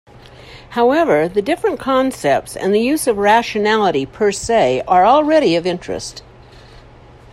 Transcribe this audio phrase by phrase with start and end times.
[0.71, 6.23] However, the different concepts and use of 'rationality' per se are already of interest.